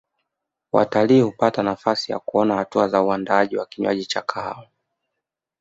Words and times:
Watalii 0.71 1.21
hupata 1.21 1.63
nafasi 1.63 2.11
ya 2.11 2.19
kuona 2.19 2.55
hatua 2.55 2.87
za 2.87 3.03
uandaaji 3.03 3.57
wa 3.57 3.65
kinywaji 3.65 4.05
cha 4.05 4.21
kahawa 4.21 4.67